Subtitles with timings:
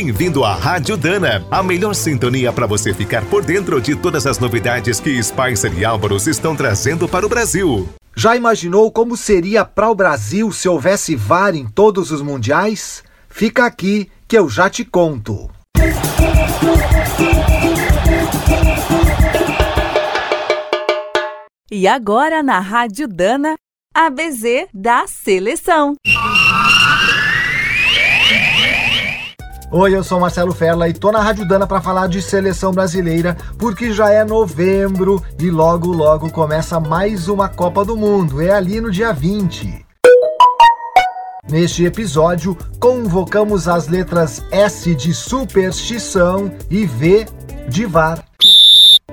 [0.00, 4.38] Bem-vindo à Rádio Dana, a melhor sintonia para você ficar por dentro de todas as
[4.38, 7.88] novidades que Spicer e Álvaros estão trazendo para o Brasil.
[8.14, 13.02] Já imaginou como seria para o Brasil se houvesse VAR em todos os mundiais?
[13.28, 15.50] Fica aqui que eu já te conto.
[21.72, 23.56] E agora na Rádio Dana,
[23.92, 25.96] a BZ da seleção.
[29.70, 33.36] Oi, eu sou Marcelo Ferla e tô na Rádio Dana para falar de seleção brasileira,
[33.58, 38.40] porque já é novembro e logo logo começa mais uma Copa do Mundo.
[38.40, 39.84] É ali no dia 20.
[41.50, 47.26] Neste episódio, convocamos as letras S de superstição e V
[47.68, 48.24] de VAR.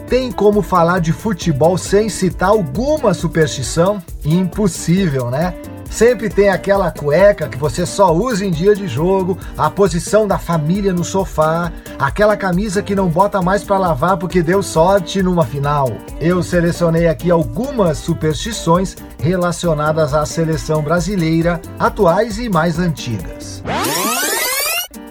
[0.07, 4.01] Tem como falar de futebol sem citar alguma superstição?
[4.23, 5.53] Impossível, né?
[5.95, 10.37] Sempre tem aquela cueca que você só usa em dia de jogo, a posição da
[10.37, 15.45] família no sofá, aquela camisa que não bota mais para lavar porque deu sorte numa
[15.45, 15.87] final.
[16.19, 23.63] Eu selecionei aqui algumas superstições relacionadas à seleção brasileira, atuais e mais antigas.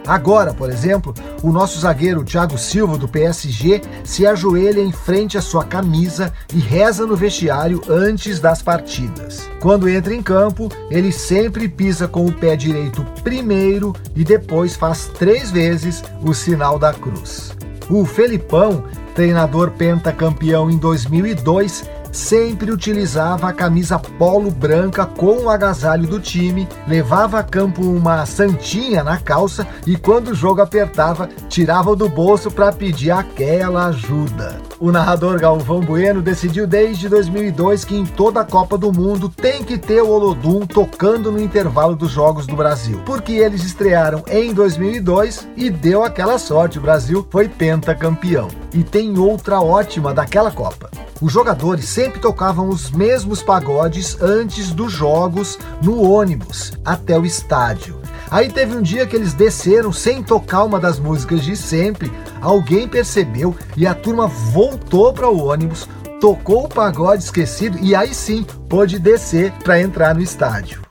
[0.06, 5.42] Agora, por exemplo, o nosso zagueiro Thiago Silva do PSG se ajoelha em frente à
[5.42, 9.48] sua camisa e reza no vestiário antes das partidas.
[9.60, 15.06] Quando entra em campo, ele sempre pisa com o pé direito primeiro e depois faz
[15.06, 17.54] três vezes o sinal da cruz.
[17.88, 21.84] O Felipão, treinador pentacampeão em 2002,
[22.14, 28.24] sempre utilizava a camisa polo branca com o agasalho do time, levava a campo uma
[28.24, 34.60] santinha na calça e quando o jogo apertava, tirava do bolso para pedir aquela ajuda.
[34.78, 39.64] O narrador Galvão Bueno decidiu desde 2002 que em toda a Copa do Mundo tem
[39.64, 44.52] que ter o Olodum tocando no intervalo dos jogos do Brasil, porque eles estrearam em
[44.52, 48.48] 2002 e deu aquela sorte, o Brasil foi pentacampeão.
[48.72, 50.90] E tem outra ótima daquela Copa.
[51.24, 57.98] Os jogadores sempre tocavam os mesmos pagodes antes dos jogos no ônibus até o estádio.
[58.30, 62.12] Aí teve um dia que eles desceram sem tocar uma das músicas de sempre,
[62.42, 65.88] alguém percebeu e a turma voltou para o ônibus,
[66.20, 70.82] tocou o pagode esquecido e aí sim pôde descer para entrar no estádio.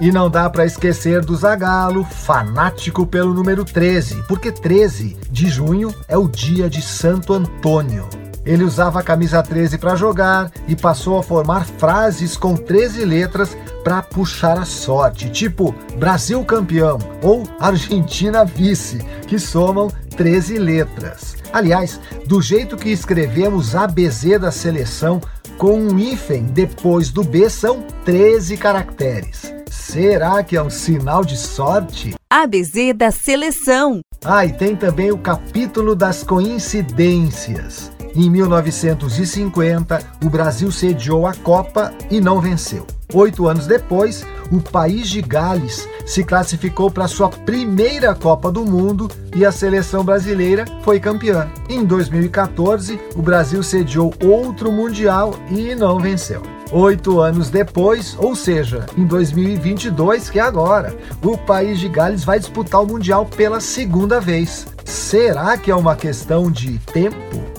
[0.00, 5.94] E não dá para esquecer do Zagalo, fanático pelo número 13, porque 13 de junho
[6.08, 8.21] é o dia de Santo Antônio.
[8.44, 13.56] Ele usava a camisa 13 para jogar e passou a formar frases com 13 letras
[13.84, 21.36] para puxar a sorte, tipo Brasil campeão ou Argentina vice, que somam 13 letras.
[21.52, 25.20] Aliás, do jeito que escrevemos ABZ da seleção,
[25.56, 29.54] com um hífen depois do B são 13 caracteres.
[29.70, 32.14] Será que é um sinal de sorte?
[32.28, 34.00] ABZ da seleção.
[34.24, 37.91] Ah, e tem também o capítulo das coincidências.
[38.14, 42.86] Em 1950, o Brasil sediou a Copa e não venceu.
[43.14, 49.10] Oito anos depois, o país de Gales se classificou para sua primeira Copa do Mundo
[49.34, 51.50] e a seleção brasileira foi campeã.
[51.70, 56.42] Em 2014, o Brasil sediou outro Mundial e não venceu.
[56.70, 62.38] Oito anos depois, ou seja, em 2022, que é agora, o país de Gales vai
[62.38, 64.66] disputar o Mundial pela segunda vez.
[64.84, 67.51] Será que é uma questão de tempo?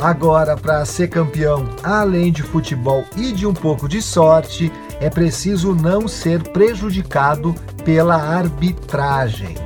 [0.00, 4.70] Agora, para ser campeão, além de futebol e de um pouco de sorte,
[5.00, 7.52] é preciso não ser prejudicado
[7.84, 9.56] pela arbitragem.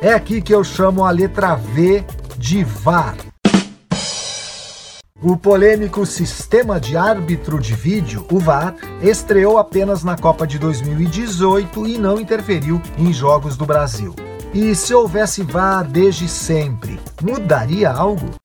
[0.00, 2.02] É aqui que eu chamo a letra V
[2.38, 3.14] de VAR.
[5.22, 11.86] O polêmico sistema de árbitro de vídeo, o VAR, estreou apenas na Copa de 2018
[11.86, 14.14] e não interferiu em jogos do Brasil.
[14.52, 18.43] E se houvesse VAR desde sempre, mudaria algo?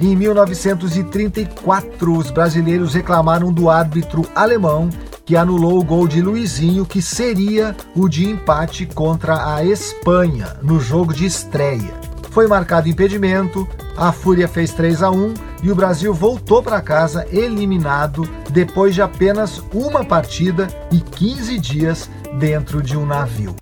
[0.00, 4.88] Em 1934, os brasileiros reclamaram do árbitro alemão
[5.24, 10.78] que anulou o gol de Luizinho, que seria o de empate contra a Espanha no
[10.78, 11.92] jogo de estreia.
[12.30, 15.34] Foi marcado impedimento, a Fúria fez 3 a 1
[15.64, 22.08] e o Brasil voltou para casa eliminado depois de apenas uma partida e 15 dias
[22.38, 23.56] dentro de um navio.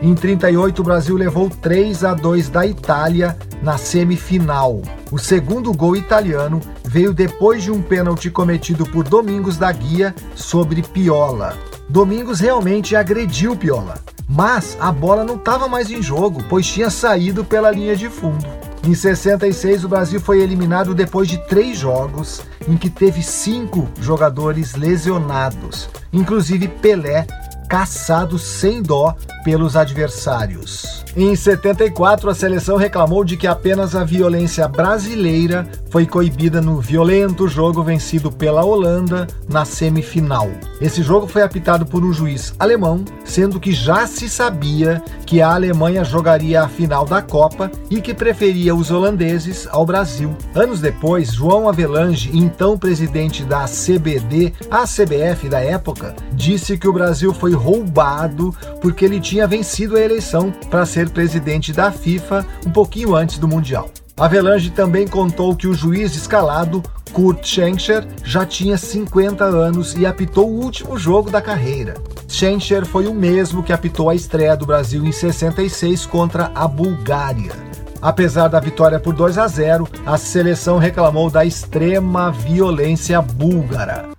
[0.00, 4.82] Em 38, o Brasil levou 3 a 2 da Itália na semifinal.
[5.10, 10.82] O segundo gol italiano veio depois de um pênalti cometido por Domingos da Guia sobre
[10.82, 11.56] Piola.
[11.88, 17.44] Domingos realmente agrediu Piola, mas a bola não estava mais em jogo, pois tinha saído
[17.44, 18.44] pela linha de fundo.
[18.82, 24.74] Em 66, o Brasil foi eliminado depois de três jogos, em que teve cinco jogadores
[24.74, 27.26] lesionados, inclusive Pelé,
[27.68, 29.14] caçado sem dó
[29.44, 31.05] pelos adversários.
[31.18, 37.48] Em 74, a seleção reclamou de que apenas a violência brasileira foi coibida no violento
[37.48, 40.46] jogo vencido pela Holanda na semifinal.
[40.78, 45.54] Esse jogo foi apitado por um juiz alemão, sendo que já se sabia que a
[45.54, 50.36] Alemanha jogaria a final da Copa e que preferia os holandeses ao Brasil.
[50.54, 56.92] Anos depois, João Avelange, então presidente da CBD, a CBF da época, disse que o
[56.92, 62.70] Brasil foi roubado porque ele tinha vencido a eleição para ser presidente da FIFA um
[62.70, 63.90] pouquinho antes do Mundial.
[64.16, 66.82] Avelange também contou que o juiz escalado,
[67.12, 71.94] Kurt Schencher, já tinha 50 anos e apitou o último jogo da carreira.
[72.26, 77.52] Schencher foi o mesmo que apitou a estreia do Brasil em 66 contra a Bulgária.
[78.00, 84.15] Apesar da vitória por 2 a 0, a seleção reclamou da extrema violência búlgara.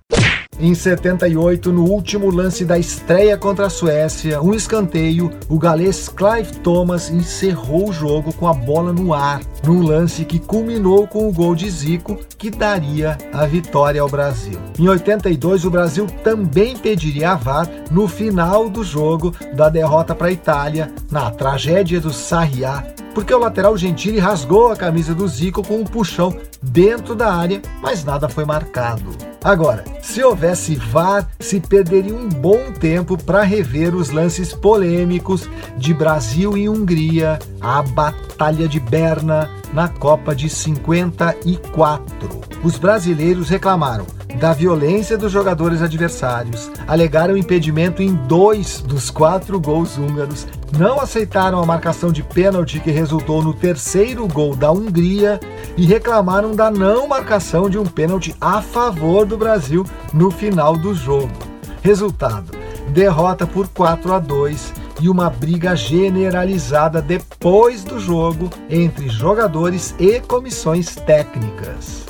[0.60, 6.52] Em 78, no último lance da estreia contra a Suécia, um escanteio, o galês Clive
[6.64, 11.32] Thomas encerrou o jogo com a bola no ar, num lance que culminou com o
[11.32, 14.60] gol de Zico, que daria a vitória ao Brasil.
[14.80, 20.30] Em 82, o Brasil também pediria a VAR no final do jogo da derrota para
[20.30, 22.84] a Itália, na tragédia do Sarriá,
[23.14, 27.62] porque o lateral Gentili rasgou a camisa do Zico com um puxão dentro da área,
[27.80, 29.27] mas nada foi marcado.
[29.44, 35.94] Agora, se houvesse VAR, se perderia um bom tempo para rever os lances polêmicos de
[35.94, 42.42] Brasil e Hungria, a Batalha de Berna na Copa de 54.
[42.64, 44.06] Os brasileiros reclamaram
[44.40, 51.62] da violência dos jogadores adversários, alegaram impedimento em dois dos quatro gols húngaros, não aceitaram
[51.62, 55.40] a marcação de pênalti que resultou no terceiro gol da Hungria
[55.78, 60.94] e reclamaram da não marcação de um pênalti a favor do Brasil no final do
[60.94, 61.34] jogo.
[61.82, 62.52] Resultado:
[62.90, 70.20] derrota por 4 a 2 e uma briga generalizada depois do jogo entre jogadores e
[70.20, 72.06] comissões técnicas.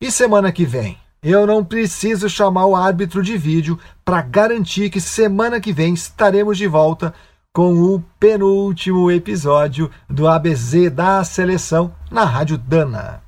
[0.00, 0.98] E semana que vem?
[1.22, 6.58] Eu não preciso chamar o árbitro de vídeo para garantir que semana que vem estaremos
[6.58, 7.14] de volta
[7.52, 13.22] com o penúltimo episódio do ABZ da seleção na Rádio Dana.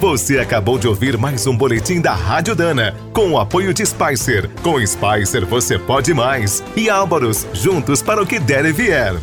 [0.00, 4.50] Você acabou de ouvir mais um boletim da Rádio Dana, com o apoio de Spicer.
[4.62, 6.62] Com Spicer você pode mais.
[6.76, 9.14] E Álvaros, juntos para o que der e vier.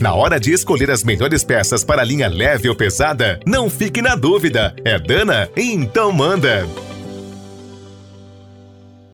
[0.00, 4.16] Na hora de escolher as melhores peças para linha leve ou pesada, não fique na
[4.16, 4.74] dúvida.
[4.82, 5.48] É Dana?
[5.54, 6.66] Então manda!